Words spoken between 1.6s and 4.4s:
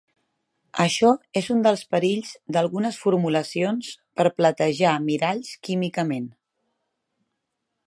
dels perills d'algunes formulacions per